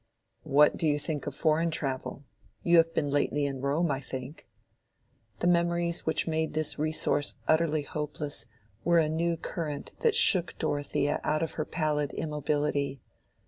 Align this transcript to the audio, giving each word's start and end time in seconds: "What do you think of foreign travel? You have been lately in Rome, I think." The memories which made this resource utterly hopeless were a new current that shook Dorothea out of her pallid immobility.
"What 0.47 0.77
do 0.77 0.87
you 0.87 0.97
think 0.97 1.27
of 1.27 1.35
foreign 1.35 1.69
travel? 1.69 2.23
You 2.63 2.77
have 2.77 2.91
been 2.91 3.11
lately 3.11 3.45
in 3.45 3.61
Rome, 3.61 3.91
I 3.91 3.99
think." 3.99 4.47
The 5.41 5.45
memories 5.45 6.07
which 6.07 6.25
made 6.25 6.55
this 6.55 6.79
resource 6.79 7.35
utterly 7.47 7.83
hopeless 7.83 8.47
were 8.83 8.97
a 8.97 9.07
new 9.07 9.37
current 9.37 9.91
that 9.99 10.15
shook 10.15 10.57
Dorothea 10.57 11.21
out 11.23 11.43
of 11.43 11.51
her 11.51 11.65
pallid 11.65 12.13
immobility. 12.13 12.99